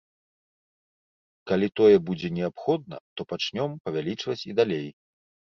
Калі 1.51 1.67
тое 1.79 1.95
будзе 2.09 2.27
неабходна, 2.37 2.97
то 3.15 3.21
пачнём 3.35 3.79
павялічваць 3.85 4.43
і 4.49 4.57
далей. 4.63 4.87